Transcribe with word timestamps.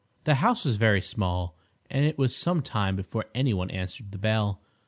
The 0.23 0.33
house 0.41 0.65
was 0.65 0.77
very 0.77 0.99
small, 0.99 1.55
and 1.87 2.03
it 2.03 2.17
was 2.17 2.35
some 2.35 2.63
time 2.63 2.95
before 2.95 3.25
any 3.35 3.53
one 3.53 3.69
answered 3.69 4.11
the 4.11 4.17
bell. 4.17 4.59